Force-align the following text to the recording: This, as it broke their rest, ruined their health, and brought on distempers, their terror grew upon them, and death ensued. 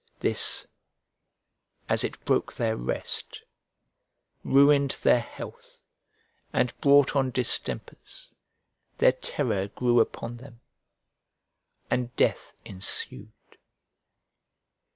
This, 0.19 0.65
as 1.87 2.03
it 2.03 2.25
broke 2.25 2.53
their 2.53 2.75
rest, 2.75 3.43
ruined 4.43 4.97
their 5.03 5.19
health, 5.19 5.79
and 6.51 6.73
brought 6.81 7.15
on 7.15 7.29
distempers, 7.29 8.33
their 8.97 9.11
terror 9.11 9.67
grew 9.67 9.99
upon 9.99 10.37
them, 10.37 10.59
and 11.91 12.15
death 12.15 12.55
ensued. 12.65 13.59